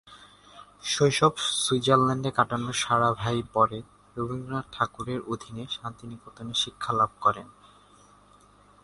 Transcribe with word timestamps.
শৈশব 0.83 1.33
সুইজারল্যান্ডে 1.57 2.31
কাটানো 2.37 2.71
সারাভাই 2.81 3.39
পরে 3.53 3.77
রবীন্দ্রনাথ 4.15 4.65
ঠাকুরের 4.71 5.19
অধীনে 5.27 5.63
শান্তিনিকেতনে 5.75 6.53
শিক্ষা 6.53 6.91
লাভ 6.93 7.11
করেন। 7.21 7.47